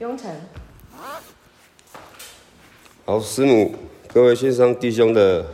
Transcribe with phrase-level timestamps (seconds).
[0.00, 0.34] 雍成。
[3.04, 3.74] 好，师母，
[4.08, 5.44] 各位先生弟兄的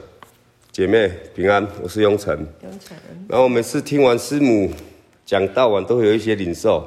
[0.70, 2.32] 姐妹平安，我是雍成。
[2.62, 2.96] 雍成。
[3.28, 4.70] 然后每次听完师母
[5.24, 6.86] 讲道完，都会有一些领受。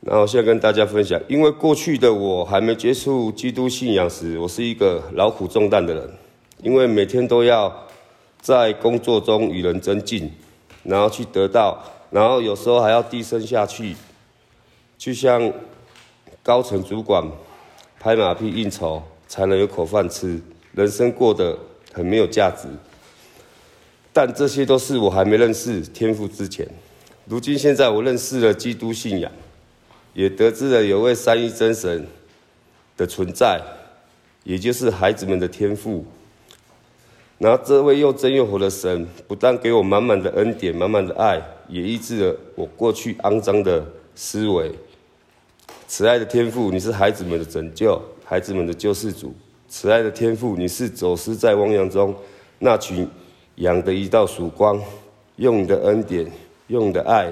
[0.00, 6.10] 然后现在跟大家分享，因为过去的我还没接触基督信仰时，我是一个劳苦重担的人，
[6.62, 7.86] 因为每天都要
[8.40, 10.32] 在工作中与人争竞，
[10.82, 11.78] 然后去得到，
[12.10, 13.94] 然后有时候还要低声下气，
[14.96, 15.52] 去向
[16.42, 17.24] 高层主管
[18.00, 20.40] 拍马屁应酬，才能有口饭吃，
[20.72, 21.58] 人生过得
[21.92, 22.68] 很没有价值。
[24.12, 26.68] 但这些都是我还没认识天父之前。
[27.26, 29.30] 如今现在我认识了基督信仰。
[30.14, 32.06] 也得知了有位三一真神
[32.98, 33.58] 的存在，
[34.44, 36.04] 也就是孩子们的天父。
[37.38, 43.82] 然后这位又真又活的神，不但给我满满的恩典、满满的爱，也医治了我过去肮脏的
[44.14, 44.70] 思维。
[45.94, 49.34] 慈爱的天父，你是孩子们的拯救，孩子们的救世主。
[49.68, 52.14] 慈爱的天父，你是走失在汪洋中
[52.60, 53.06] 那群
[53.56, 54.80] 羊的一道曙光，
[55.36, 56.26] 用你的恩典，
[56.68, 57.28] 用你的爱，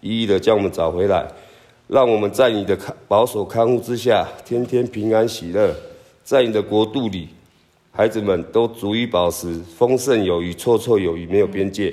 [0.00, 1.26] 一一的将我们找回来。
[1.88, 5.74] 让我们在你的看保守看护之下，天天平安喜乐。
[6.22, 7.30] 在你的国度里，
[7.90, 11.92] 孩子们都足以饱食，丰盛有余，绰绰有余，没有边界。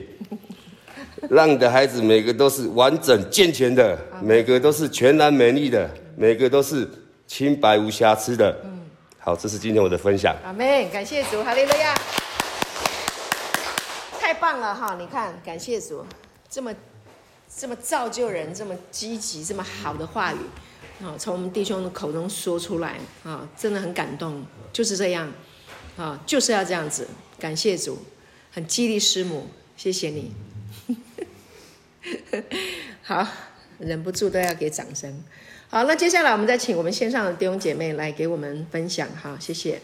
[1.27, 6.87] 让你的孩子每个都是完整健全的，每个都是全然美丽的，每个都是
[7.27, 8.55] 清白无瑕疵的。
[9.19, 10.35] 好，这是今天我的分享。
[10.43, 11.95] 阿妹，感谢主，哈利路亚，
[14.19, 14.95] 太棒了哈！
[14.99, 16.05] 你看，感谢主，
[16.49, 16.73] 这么。
[17.55, 20.37] 这么造就人，这么积极，这么好的话语，
[21.05, 25.31] 啊，从我们弟兄的口中说出来，啊，真的很感动，就是这样，
[25.95, 27.99] 啊，就是要这样子，感谢主，
[28.51, 30.31] 很激励师母，谢谢你，
[33.03, 33.27] 好，
[33.77, 35.23] 忍不住都要给掌声，
[35.73, 39.81] 好，那接下来我们再请我们线上的弟兄姐妹来给我们分享，哈，谢谢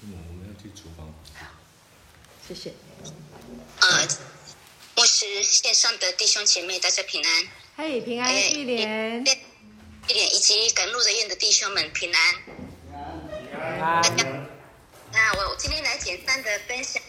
[0.00, 1.14] 我们要去厨房了。
[2.46, 2.72] 谢谢。
[3.80, 4.06] 呃，
[4.94, 7.48] 牧师线上的弟兄姐妹，大家平安。
[7.74, 12.34] 嘿，平安，一莲，一莲，以及赶路的院的弟兄们平安。
[14.04, 14.46] 平安。
[15.12, 17.02] 那我今天来简单的分享。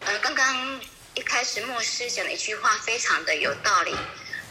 [0.00, 0.80] 呃，刚刚
[1.14, 3.94] 一开始牧师讲的一句话非常的有道理，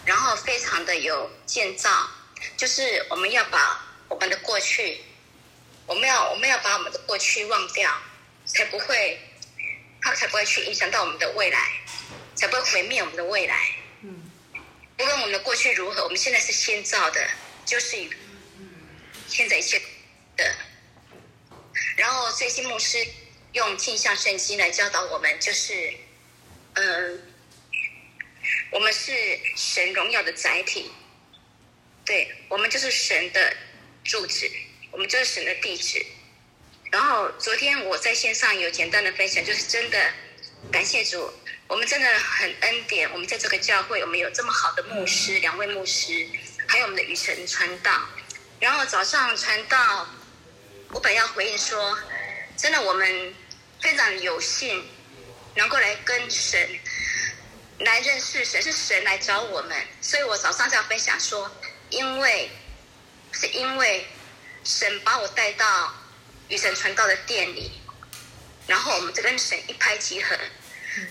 [0.06, 2.10] 然后非常的有建造，
[2.56, 5.02] 就是我们要把我们的过去，
[5.86, 7.92] 我们要我们要把我们的过去忘掉，
[8.46, 9.20] 才不会。
[10.00, 11.60] 他才不会去影响到我们的未来，
[12.34, 13.76] 才不会毁灭我们的未来。
[14.04, 14.32] 嗯，
[15.00, 17.28] 无论我们的过去如何，我们现在是先造的，
[17.66, 17.98] 就是
[19.28, 19.82] 现在一切
[20.38, 20.56] 的。
[21.98, 23.06] 然后最近牧师
[23.58, 25.92] 用镜像圣经来教导我们，就是，
[26.76, 27.22] 嗯、
[28.70, 29.12] 我们是
[29.56, 30.92] 神荣耀的载体，
[32.06, 33.52] 对，我们就是神的
[34.04, 34.50] 住址，
[34.92, 36.06] 我们就是神的地址。
[36.92, 40.14] 然后昨天我在线上有简单的分享，就是真的
[40.72, 41.34] 感谢主，
[41.68, 43.12] 我们真的很恩典。
[43.12, 46.28] 我们在这个教会，我们有这么好的牧师，两位牧师，
[46.68, 48.08] 还有我们的雨辰传道。
[48.60, 50.08] 然后早上传道，
[50.92, 51.98] 我本要回应说，
[52.56, 53.34] 真的我们
[53.82, 54.88] 非常有幸
[55.56, 56.80] 能够来跟神
[57.80, 59.88] 来认识神，是神来找我们。
[60.02, 61.50] 所以我早上就要分享说，
[61.90, 62.50] 因为
[63.32, 64.06] 是因为
[64.64, 65.94] 神把我带到。
[66.50, 67.74] 雨神传道的店里，
[68.68, 70.34] 然后我们就跟神一拍即合，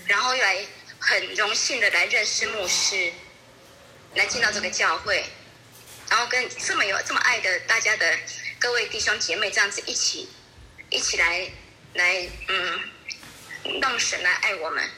[0.07, 0.65] 然后又来
[0.97, 3.13] 很荣幸的来认识牧师，
[4.15, 5.23] 来进到这个教会，
[6.09, 8.17] 然后跟这么有这么爱的大家的
[8.57, 10.27] 各位弟兄姐妹这样子一起
[10.89, 11.47] 一起来
[11.93, 14.89] 来嗯，让神来爱我们，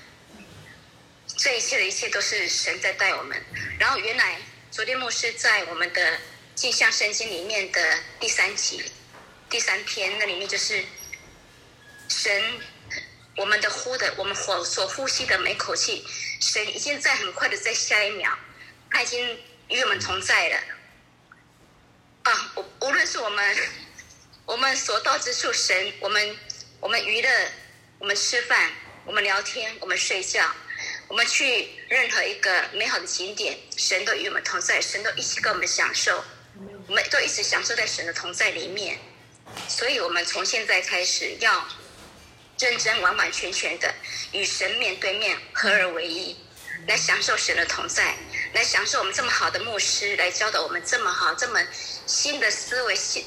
[1.37, 3.41] 这一切的一切都是神在带我们。
[3.79, 4.37] 然后原来
[4.71, 6.19] 昨天牧师在我们的
[6.55, 8.83] 镜像圣经里面的第三集。
[9.49, 10.85] 第三篇，那里面就是
[12.07, 12.61] 神，
[13.35, 16.05] 我们的呼的，我们所所呼吸的每口气，
[16.39, 18.37] 神已经在很快的在下一秒，
[18.91, 20.57] 他已经与我们同在了。
[22.21, 23.57] 啊，无无论是我们
[24.45, 26.37] 我们所到之处，神，我们
[26.81, 27.29] 我们娱乐，
[27.99, 28.71] 我们吃饭，
[29.05, 30.49] 我们聊天，我们睡觉，
[31.09, 36.23] 我们去任何一个美好的景点，神都与我们同在，神都一起跟我们享受，
[36.87, 38.97] 我们都一直享受在神的同在里面。
[39.67, 41.67] 所以，我们从现在开始要
[42.57, 43.93] 认真、完完全全的
[44.31, 46.37] 与神面对面合而为一，
[46.87, 48.15] 来享受神的同在，
[48.53, 51.61] 来享受我们这么好的牧师来教导我们这么好、这么
[52.05, 53.25] 新的思维、新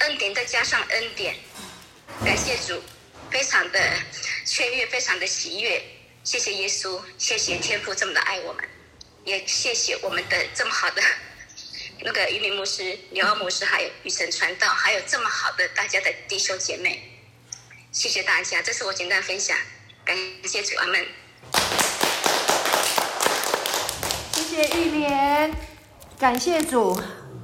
[0.00, 1.36] 恩典，再加上恩典，
[2.24, 2.80] 感谢主，
[3.30, 3.80] 非常的
[4.44, 5.82] 雀跃，非常的喜悦。
[6.22, 8.64] 谢谢耶稣，谢谢天父这么的爱我们，
[9.24, 11.02] 也谢谢我们的这么好的
[12.04, 17.00] 那个渔民牧师、刘傲牧师，还有雨神传道，还有这么好的大家的弟兄姐妹，
[17.90, 19.56] 谢谢大家，这是我简单分享，
[20.04, 21.06] 感谢主阿门。
[24.32, 25.52] 谢谢玉莲，
[26.20, 27.00] 感谢主，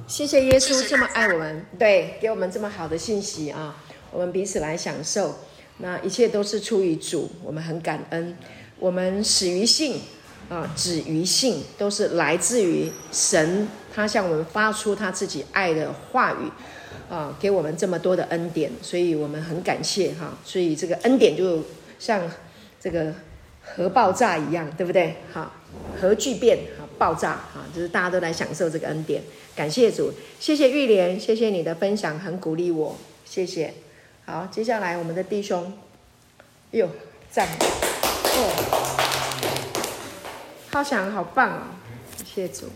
[0.07, 3.75] 谢谢耶稣这么爱我们，对，给我们这么好的信息啊，
[4.11, 5.35] 我们彼此来享受，
[5.77, 8.35] 那一切都是出于主，我们很感恩。
[8.79, 9.99] 我们始于信，
[10.49, 16.49] 啊，止于信，都是来自于神，他向我们发出他自己爱的话语，
[17.09, 20.37] 啊，给我们这么多的恩典，所以我们很感谢哈。
[20.45, 21.63] 所以这个恩典就
[21.99, 22.21] 像
[22.79, 23.13] 这个
[23.61, 25.15] 核爆炸一样，对不对？
[25.33, 25.53] 好，
[25.99, 29.21] 核聚变，好，爆炸，哈，就是大家都来享受这个恩典。
[29.55, 32.95] 感谢主，谢谢玉莲，谢谢你的分享，很鼓励我，
[33.25, 33.73] 谢谢。
[34.29, 35.73] 好，接下来我们的弟兄，
[36.69, 36.87] 哟，
[37.31, 37.47] 赞。
[37.47, 38.65] 哦
[40.71, 41.61] 浩翔好棒哦，
[42.15, 42.67] 谢谢主。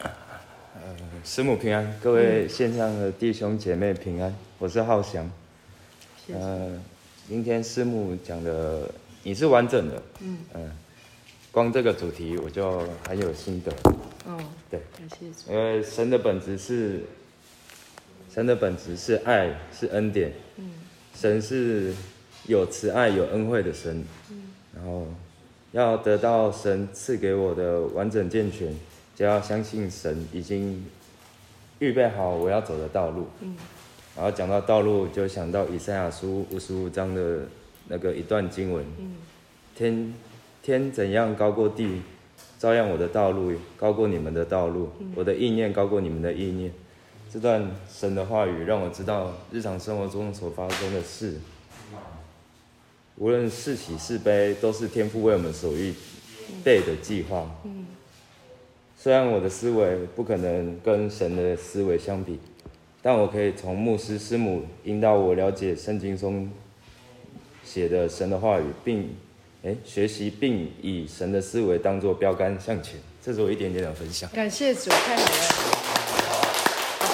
[0.00, 5.30] 呃，师母平安，各位线上的弟兄姐妹平安，我是浩翔。
[6.32, 6.80] 呃，
[7.28, 8.90] 今天师母讲的
[9.22, 10.72] 你是完整的，嗯嗯、呃，
[11.50, 13.70] 光这个主题我就很有心得。
[14.24, 14.38] 哦，
[14.70, 15.52] 对，感谢主。
[15.52, 17.04] 因为神的本质是，
[18.32, 20.32] 神的本质是爱，是恩典。
[20.56, 20.70] 嗯，
[21.14, 21.92] 神是。
[22.48, 24.04] 有慈爱、有恩惠的神，
[24.74, 25.06] 然后
[25.70, 28.74] 要得到神赐给我的完整健全，
[29.14, 30.84] 就要相信神已经
[31.78, 33.28] 预备好我要走的道路。
[34.16, 37.42] 然后讲到道路，就想到以赛亚书五十五章的
[37.86, 38.84] 那个一段经文：
[39.76, 40.12] 天
[40.64, 42.02] 天怎样高过地，
[42.58, 46.72] 照样我的道路高过你们的道路，我的意念高过你们的意念。
[47.32, 51.38] 这段神的话语让我知道日常生活中所发生的事。
[53.16, 55.94] 无论是喜是悲，都是天父为我们所预
[56.62, 57.50] 备的计划。
[58.98, 62.38] 虽然我的思维不可能跟神的思维相比，
[63.00, 66.50] 但我可以从牧师师母引导我了解圣经中
[67.64, 69.08] 写的神的话语，并
[69.62, 72.96] 诶学习，并以神的思维当作标杆向前。
[73.22, 74.28] 这是我一点点的分享。
[74.34, 75.61] 感谢主，太好了，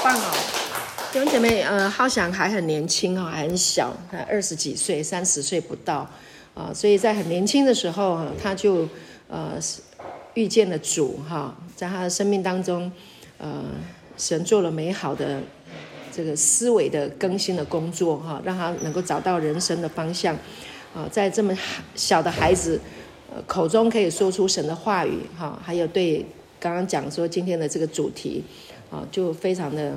[0.08, 0.32] 棒哦！
[1.12, 5.96] 弟兄姐妹，呃，浩翔还很年轻哈，还很小，才二十几岁，三十岁不到，
[6.54, 8.88] 啊、呃，所以在很年轻的时候，他就
[9.28, 9.58] 呃
[10.32, 12.90] 遇见了主哈，在他的生命当中，
[13.36, 13.62] 呃，
[14.16, 15.42] 神做了美好的
[16.10, 20.34] 这个思维的更新的工作哈，让他能够找到人生的方向，
[20.94, 21.54] 啊、呃，在这么
[21.94, 22.80] 小的孩子，
[23.30, 26.24] 呃，口中可以说出神的话语哈，还有对
[26.58, 28.42] 刚刚讲说今天的这个主题，
[28.90, 29.94] 啊、就非常的。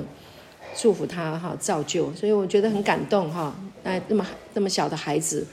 [0.74, 3.54] 祝福他哈，造就，所以我觉得很感动哈。
[3.82, 5.46] 那那么那么小的孩子，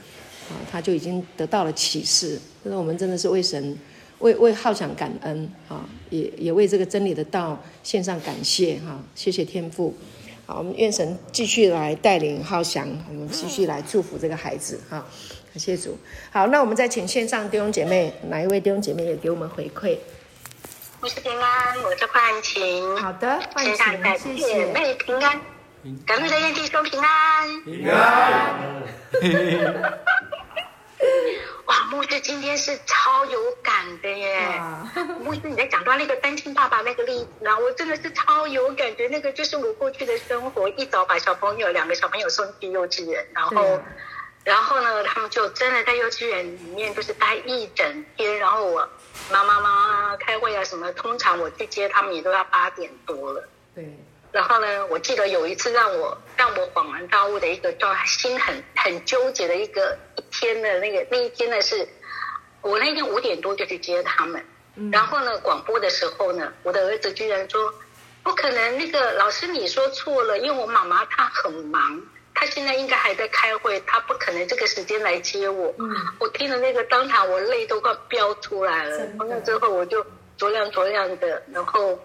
[0.48, 2.40] 啊，他就已经得到了启示。
[2.62, 3.76] 那我们真的是为神，
[4.20, 8.98] 为为浩翔感恩哈，也也为这个真理的道献上感谢哈。
[9.14, 9.92] 谢谢天父，
[10.46, 15.04] 好，我们愿神继续来带领浩翔，我们继续来祝福这个孩子哈。
[15.52, 15.98] 感谢主。
[16.30, 19.98] 好，那我们再请线上弟兄姐妹，哪一位弟兄姐妹也给我们回馈？
[21.02, 22.94] 我是平安，我是范晴。
[22.98, 24.54] 好的，范晴，谢谢。
[24.54, 25.40] 姐妹平安，
[26.06, 27.64] 感恩的愿弟兄平安。
[27.64, 28.82] 平安。
[31.64, 34.60] 哇，牧师今天是超有感的耶！
[35.20, 39.08] 牧师你在讲到那个单亲爸爸那个例子啊，我真的是超有感觉。
[39.08, 43.80] 那个就是我过去的生活，一早把小朋友两个小朋友送去幼稚园，然后，
[44.50, 48.88] 然后呢，他们就真的在幼稚园里面就是待一整天，然后我。
[49.30, 50.90] 妈妈妈开会啊什么？
[50.94, 53.48] 通常我去接他们也都要八点多了。
[53.76, 53.84] 对。
[54.32, 61.88] 然后呢，我记得有一次让我让我恍然大悟的一个状态，心很很纠结的一个一天的那个那一天呢是，
[62.60, 64.44] 我那天五点多就去接他们。
[64.74, 64.90] 嗯。
[64.90, 67.72] 然后呢，广播的时候呢，我的儿子居然说
[68.24, 72.02] ：“不可能，那个老师你说错了，因为我妈妈她很忙。”
[72.40, 75.74] 他现在应该还在开会，他不可能这个时间来接我。
[75.78, 79.06] 嗯，我听了那个当场，我泪都快飙出来了。
[79.18, 80.02] 从那之后，我就
[80.38, 82.00] 酌量酌量的，然后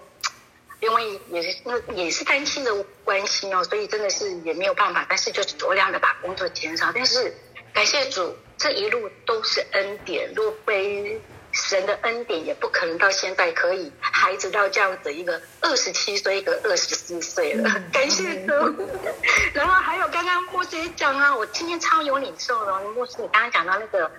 [0.81, 6.91] 因为也是那也是担心的关系哦，所以真的是也没有办法，但是就是酌量的把工作减少。
[6.93, 7.33] 但是
[7.73, 11.21] 感谢主，这一路都是恩典，若非。
[11.55, 18.53] 神的恩典也不可能到现在可以孩子到这样子一个二十七岁一个二十四岁了， 感谢主。
[19.55, 22.79] 然后还有刚刚牧师也讲啊，我今天超有领受的。
[22.91, 24.11] 牧师，你刚刚讲到那个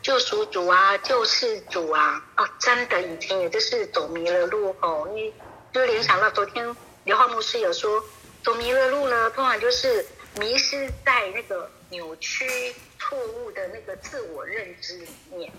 [0.00, 5.34] 救赎主啊，救世主啊，哦，真的以前也就是走迷了路哦，因为
[5.72, 6.74] 就联想到昨天
[7.04, 8.02] 刘浩牧师有说，
[8.44, 10.06] 走迷了路呢，通常就是
[10.38, 12.74] 迷失在那个扭曲。
[12.98, 15.52] 错误的那个自我认知里面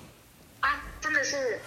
[0.59, 1.59] 啊，真的是，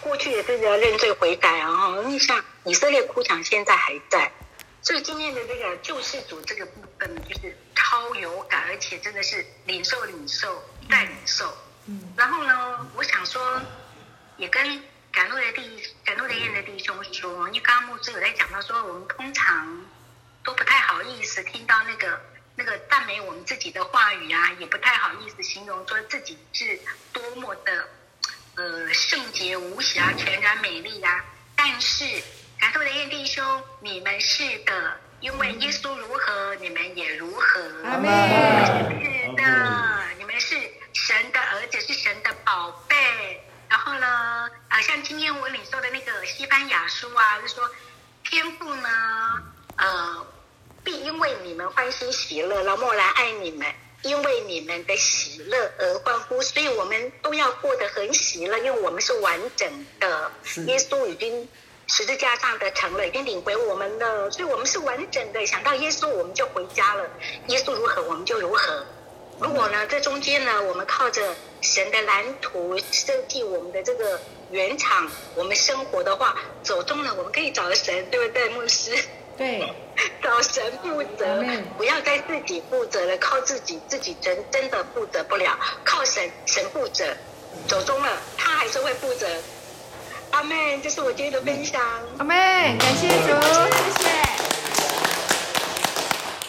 [0.00, 1.74] 过去也是要认罪悔改啊。
[1.74, 4.32] 哈，你像以色列哭墙现在还在，
[4.80, 11.52] 所以今天的这个救世主这个部分就是超有感，而且真的是领受领受再领受。
[11.86, 13.60] 嗯，然后呢，我想说，
[14.36, 14.82] 也跟
[15.12, 19.84] 赶路的弟赶路的燕的弟兄说，因为刚刚牧师有在讲到说，我们通常
[20.44, 22.20] 都不太好意思听到那个。
[22.60, 26.78] 那个赞美我们自己的话语啊，也不太好意思形容说自己是
[27.10, 27.88] 多么的
[28.56, 31.24] 呃圣洁无瑕、全然美丽呀、啊。
[31.56, 32.04] 但是，
[32.58, 37.62] 感谢我的燕弟兄，你们是的，因为耶稣如何，你们也如何。
[37.84, 38.10] 阿门。
[39.00, 40.54] 是的，你们是
[40.92, 43.42] 神的儿子，是神的宝贝。
[43.70, 47.70] 然后呢，啊、呃，像今天我领受的那个西班牙书啊，就是说
[48.22, 49.42] 天赋呢，
[49.78, 50.26] 呃。
[50.82, 53.66] 必因为你们欢欣喜乐，然后默然爱你们，
[54.02, 60.30] 因为你们的喜乐而欢呼，所以我们都要过得很喜乐，因为我们是完整的。
[60.66, 61.48] 耶稣已经
[61.86, 65.44] 十字架上的成了，已经领回我们了，所以我们是完整的。
[65.46, 67.08] 想到耶稣，我们就回家了。
[67.48, 68.86] 耶稣如何，我们就如何。
[69.38, 74.20] 如果呢，这中间呢，我们靠着神的蓝图设计我们的这个
[74.50, 78.96] 原厂，我们生活的话，走中了，我们可以找个神，对不对，牧师？
[79.40, 79.72] 对，
[80.22, 81.42] 找神负责，
[81.78, 87.16] 不要再自己负责了，靠自己，自己真真的负责不了，靠神，神负责，
[87.66, 89.26] 走中了，他还是会负责。
[90.32, 91.80] 阿妹，这是我今天的分享。
[92.18, 93.28] 阿妹，感谢主，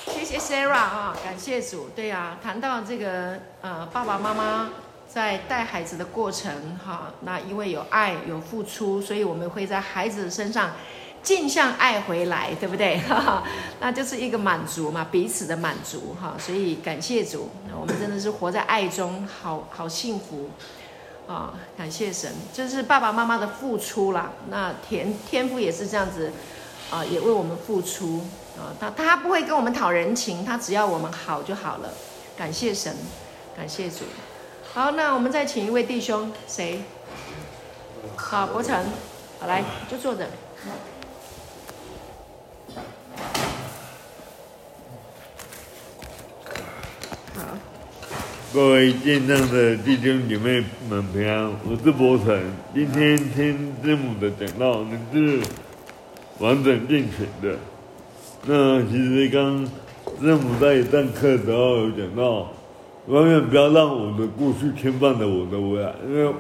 [0.05, 1.88] 谢谢，谢谢 Sarah 啊，感谢主。
[1.95, 4.69] 对啊，谈到这个呃，爸爸妈妈
[5.07, 10.71] 在带孩子的过程哈，那因为有爱有付出，所以我们会在孩子身上。
[11.24, 12.98] 镜像爱回来，对不对？
[13.00, 13.44] 哈哈，
[13.80, 16.34] 那就是一个满足嘛，彼此的满足哈。
[16.40, 17.50] 所以感谢主，
[17.80, 20.50] 我们真的是活在爱中，好好幸福
[21.28, 21.54] 啊！
[21.78, 24.32] 感谢神，就是爸爸妈妈的付出啦。
[24.50, 26.32] 那天天父也是这样子
[26.90, 28.22] 啊，也为我们付出
[28.58, 28.74] 啊。
[28.80, 31.90] 他他不会跟我们讨人情，他只要我们好就好了。
[32.36, 32.96] 感谢神，
[33.56, 34.06] 感谢主。
[34.74, 36.82] 好，那我们再请一位弟兄，谁？
[38.16, 38.84] 好，伯成，
[39.40, 40.28] 好来，就坐着。
[48.53, 52.38] 各位见证的弟兄姐妹们平安，我是伯成。
[52.74, 55.39] 今天听师母的讲道，你是
[56.39, 57.58] 完整健全的。
[58.46, 59.65] 那其实刚
[60.20, 62.51] 师母在上课时候有讲到，
[63.08, 66.34] 永远不要让我的过去牵绊了我的未来，因为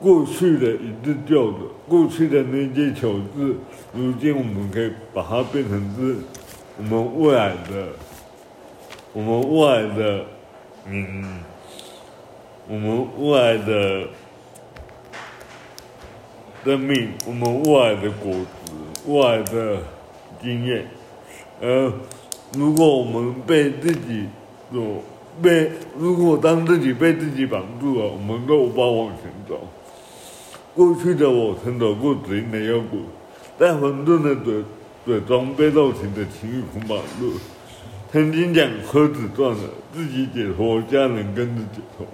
[0.00, 3.54] 过去的已是旧的，过去的那些糗事，
[3.94, 6.16] 如今我们可以把它变成是
[6.78, 7.90] 我们未来的，
[9.12, 10.24] 我们未来的。
[10.90, 11.40] 嗯，
[12.66, 14.08] 我们未来的
[16.64, 18.72] 生命，我们未来的果子，
[19.06, 19.82] 未来的
[20.40, 20.86] 经验。
[21.60, 21.92] 而
[22.54, 24.28] 如果我们被自己
[24.72, 25.02] 所
[25.42, 29.60] 被，如果当自己被自己绑住了，我们都无法往前走。
[30.74, 33.02] 过去的我曾走过指引的幽谷，
[33.58, 34.64] 在混沌的嘴
[35.04, 37.34] 嘴中被肉体的情欲捆绑住。
[38.10, 42.06] 曾经讲车子断了，自己解脱，家人跟着解脱，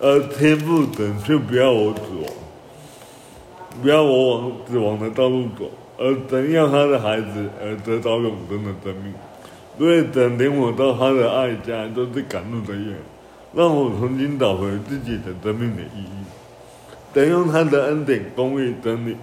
[0.00, 2.32] 而天父等却不要我死亡，
[3.80, 9.14] 不要我往死亡的道路走，而怎样他的孩子而得到永生的生命。
[9.78, 12.96] 所以等领我到他的爱家，都是赶路的愿，
[13.54, 16.24] 让我重新找回自己的生命的意义。
[17.12, 19.16] 等用他的恩典、公义、真理，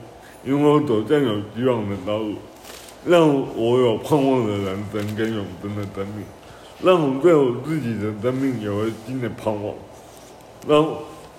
[0.46, 2.36] 引我走向有希望的道路。
[3.03, 3.27] 让
[3.58, 6.24] 我有盼望的人生跟永生的生命，
[6.84, 9.74] 让我对我自己的生命有了新的盼望。
[10.67, 10.88] 让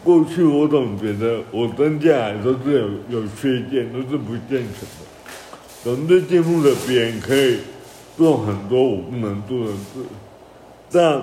[0.02, 2.72] 过去我总觉得我生下来都是
[3.10, 5.06] 有有缺陷，都是不健全的，
[5.84, 7.58] 总是羡慕着别人可以
[8.16, 10.04] 做很多我不能做的事，
[10.90, 11.22] 但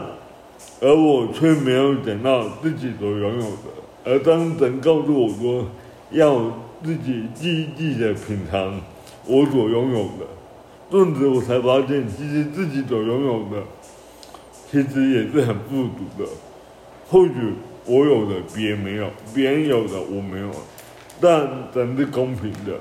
[0.80, 3.70] 而我却没有想到自己所拥有的。
[4.06, 5.66] 而当神告诉我说，
[6.12, 6.40] 要
[6.82, 8.80] 自己积极的品尝。
[9.30, 10.26] 我所拥有的，
[10.90, 13.64] 顿时我才发现，其实自己所拥有的，
[14.72, 16.28] 其实也是很富足的。
[17.08, 17.34] 或许
[17.86, 20.50] 我有的别人没有，别人有的我没有，
[21.22, 22.80] 但神是公平的，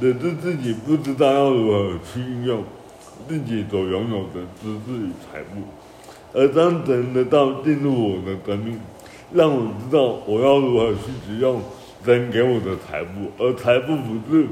[0.00, 2.64] 只是自己不知道要如何去运用
[3.28, 5.60] 自己所拥有的知识与财富。
[6.32, 8.80] 而当神的道进入我的生命，
[9.34, 11.60] 让我知道我要如何去使用
[12.02, 14.46] 神给我的财富，而财富不是。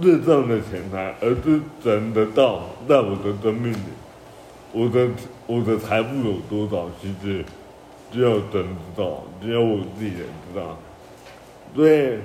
[0.00, 3.78] 日上的钱财，而是神的道在我的生命里，
[4.72, 5.08] 我的
[5.46, 7.44] 我的财富有多少，其实
[8.12, 10.20] 只有神知道，只有我自己人
[10.52, 10.78] 知道。
[11.74, 12.18] 所以，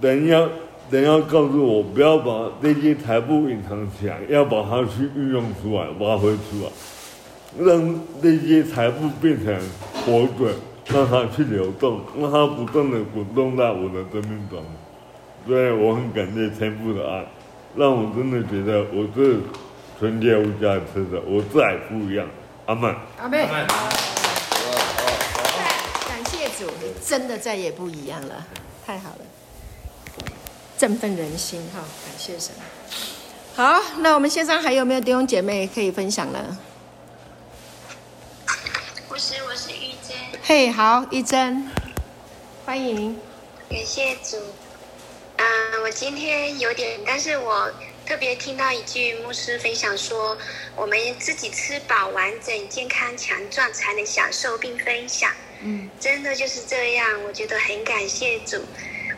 [0.00, 0.48] 人要
[0.90, 6.70] 人要告诉我，不要把那些财富隐藏起来，要把它去运用出来，挖掘出来，
[7.58, 9.52] 让那些财富变成
[10.06, 10.54] 活水，
[10.86, 14.62] 让它去流动，让它不断的滚动在我的生命中。
[15.46, 17.26] 所以我很感谢天父的爱，
[17.76, 19.40] 让我真的觉得我是
[19.98, 22.26] 纯洁无瑕的，我再不一样。
[22.66, 22.94] 阿门。
[23.18, 23.46] 阿门。
[26.08, 28.46] 感谢主，你真的再也不一样了，
[28.86, 29.24] 太好了，
[30.78, 31.80] 振奋人心哈！
[32.06, 32.54] 感谢神。
[33.54, 36.56] 好，那我们线上还有没有弟兄姐妹可以分享了？
[39.08, 40.16] 不是我是玉珍。
[40.42, 41.68] 嘿，好，玉珍，
[42.64, 43.16] 欢迎。
[43.68, 44.38] 感谢主。
[45.84, 47.70] 嗯，我今天有点，但是我
[48.06, 50.36] 特别听到一句牧师分享说，
[50.76, 55.30] 我们自己吃饱、完整、健康、强壮，才能享受并分享。
[55.60, 58.66] 嗯，真的就是这样，我觉得很感谢主。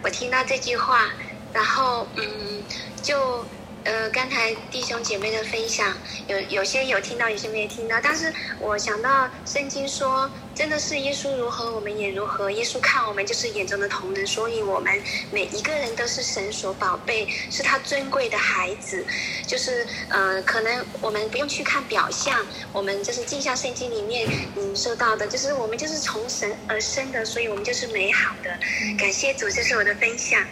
[0.03, 1.15] 我听到这句话，
[1.53, 2.67] 然后嗯，
[3.01, 3.47] 就。
[3.87, 8.01] 呃，刚才弟兄姐妹的分享，有有些有听到，有些没有听到。
[8.03, 12.51] 但是我想到圣经说，真的是耶稣如何，我们也如何。
[12.51, 15.01] 耶稣看我们就是眼中的瞳人，所以我们
[15.31, 19.07] 每一个人都是神所宝贝，是他尊贵的孩子。
[19.47, 28.51] 就是呃，可能我们不用去看表象，我们就是镜像圣经里面嗯说到的，就是我们就是从神而生的，所以我们就是美好的。
[28.99, 30.43] 感谢主，这是我的分享。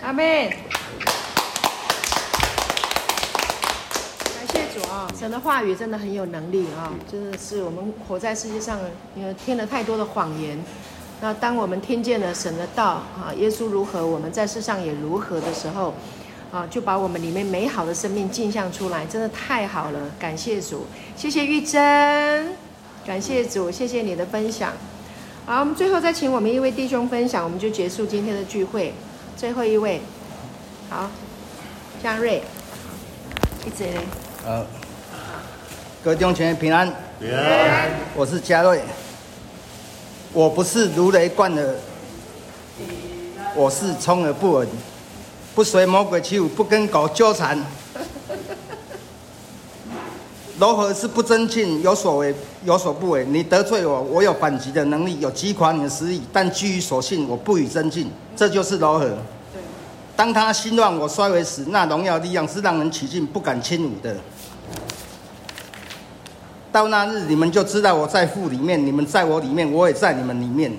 [0.00, 0.52] 阿门。
[5.18, 6.92] 神的话语真的很有能力啊！
[7.10, 8.78] 真的是我们活在世界上，
[9.16, 10.58] 因为听了太多的谎言。
[11.20, 15.94] 那当我们听见了神的道啊，耶稣如何，我们在世上也如何的时候，
[16.52, 20.00] 啊，就把我们里面美好的生命镜像出来，真的太好了！
[20.18, 20.84] 感谢主，
[21.16, 22.52] 谢谢玉珍，
[23.06, 24.72] 感谢主，谢谢你的分享。
[25.46, 28.92] 好，我们最后再请我们一位弟兄分享，我们就结束今天的聚会。
[29.36, 30.00] 最后一位，
[30.90, 31.10] 好，
[32.02, 32.42] 江瑞，
[33.66, 34.00] 一直嘞。
[34.46, 34.66] 呃，
[36.04, 36.86] 各位弟兄姐妹平安，
[37.18, 37.88] 平安。
[38.14, 38.82] 我是嘉瑞，
[40.34, 41.74] 我不是如雷贯耳，
[43.54, 44.68] 我是充耳不闻，
[45.54, 47.58] 不随魔鬼起舞，不跟狗纠缠。
[50.60, 53.24] 柔和是不争竞，有所为有所不为。
[53.24, 58.10] 你得罪我，我有反击的能力，有击垮你的实力，但基于所信，我不予争竞。
[58.36, 59.10] 这就是柔和。
[60.14, 64.14] 当他心乱，我衰微时，那荣耀力量是让人起劲不敢轻侮的。
[66.74, 70.72] 到那日，你们就知道我在父里面，你们在我里面，我也在你们里面。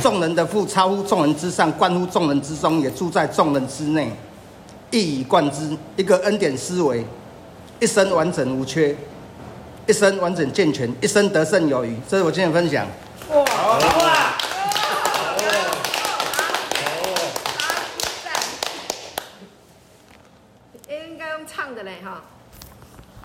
[0.00, 4.10] 众人的父超乎众人之上，贯乎众人之中，也住在众人之内。
[4.90, 7.04] 一以贯之，一个恩典思维，
[7.80, 8.96] 一生完整无缺，
[9.86, 11.94] 一生完整健全，一生得胜有余。
[12.08, 12.86] 这是我今天分享。
[13.28, 13.44] 哇！
[13.44, 14.38] 哇！
[20.88, 22.22] 应该用唱的嘞哈，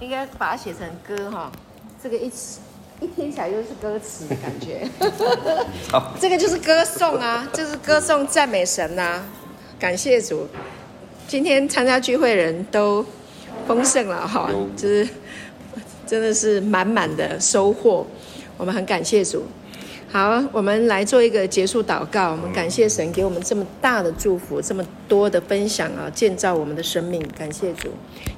[0.02, 1.50] 应该把它写成歌哈。
[2.02, 2.32] 这个一
[3.02, 4.88] 一听起来就是歌词的感觉，
[6.20, 9.26] 这个就是歌颂啊，就是歌颂赞美神呐、啊，
[9.80, 10.48] 感谢主。
[11.28, 13.04] 今天参加聚会人都
[13.68, 15.08] 丰盛了哈，就是
[16.06, 18.06] 真的是满满的收获，
[18.58, 19.44] 我们很感谢主。
[20.12, 22.32] 好，我们来做一个结束祷告。
[22.32, 27.22] 我们感谢神给我们这么大的祝福，这么多的分享啊，建造我们的生命。
[27.38, 27.90] 感谢主，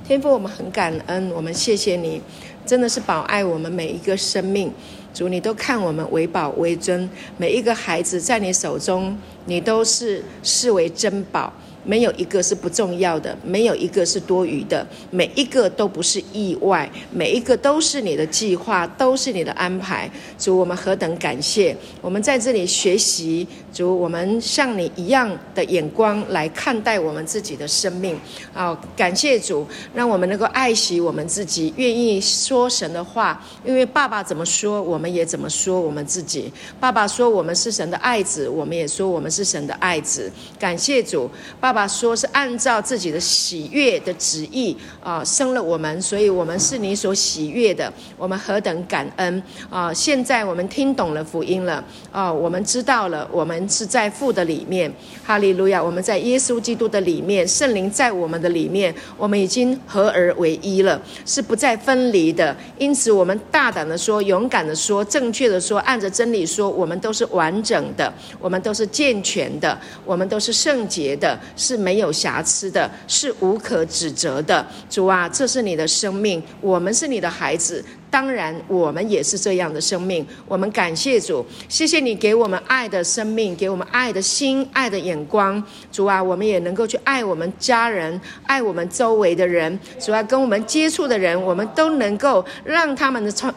[0.04, 2.20] 天父，我们很感恩，我们谢谢你，
[2.68, 4.72] 真的是保爱我们每一个生命。
[5.14, 11.52] 主，你都看我们为宝为尊，每一个孩子在你手中，你都是视为珍宝。
[11.84, 20.12] 没有一个是不重要的，没有一个是多余的，每一个都不是意外，每一个都是你的计划，都是你的安排。
[20.38, 21.74] 主，我们何等感谢！
[22.02, 28.18] 我们在这里学习，主，我们像你一样的眼光来看待我们自己的生命。
[28.54, 33.44] 啊，感谢主，让我们能够爱惜我们自己，愿意说神的话。
[33.66, 36.52] 因为爸爸怎么说，我们也怎么说我们自己。
[36.80, 40.32] 爸爸说我们是神的爱子，我们也说我们是神的爱子。
[40.58, 41.86] 感谢主，爸爸。
[41.88, 47.92] 说是按照自己的喜悦的旨意啊，生了我们，所以我们是你所喜悦的。
[48.16, 49.92] 我们何等感恩啊！
[49.94, 54.92] 现在我们听懂了福音了啊，我们知道了，我们是在父的里面，
[55.24, 55.84] 哈利路亚！
[55.84, 62.56] 我们在耶稣基督的里面，圣灵在我们的里面，我们已经合而为一了，是不再分离的。
[62.78, 71.38] 因此，我们大胆的说，勇敢的说，正确的说，按着真理说，我们都是完整的，我们都是健全的，我们都是圣洁的。
[71.56, 74.66] 是没有瑕疵的，是无可指责的。
[74.90, 77.84] 主啊，这是你的生命，我们是你的孩子。
[78.10, 80.26] 当然，我们也是这样的生命。
[80.48, 85.62] 我们感谢主，谢谢你给我们爱的生命，给我们爱的心、爱的眼光。
[85.91, 89.78] 主啊，我们也能够去爱我们家人，爱我们周围的人。
[90.00, 93.54] 主啊，跟我们接触的人，我们都能够让他们的创，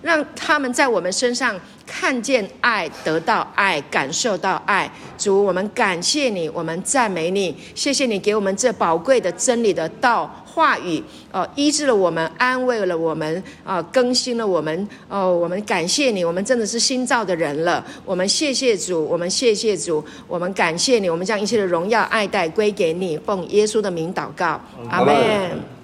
[0.00, 4.90] 让他们在我们身上看见爱，得到爱，感受到爱。
[5.18, 10.41] 主，我们感谢你，我们赞美你，谢谢你给我们这宝贵的真理的道。
[10.52, 17.84] 话语，哦，医治了我们，安慰了我们，啊、哦，更新了我们，哦，我们感谢你，我们真的是新造的人了。
[18.04, 24.60] 我们谢谢主，我们谢谢主，我们感谢你，我们将一切的荣耀爱戴归给你，奉耶稣的名祷告，
[24.90, 25.81] 阿门。